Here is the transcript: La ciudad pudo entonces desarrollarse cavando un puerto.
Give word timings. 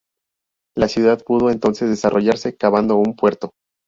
La 0.75 0.87
ciudad 0.87 1.21
pudo 1.23 1.51
entonces 1.51 1.87
desarrollarse 1.87 2.57
cavando 2.57 2.97
un 2.97 3.15
puerto. 3.15 3.51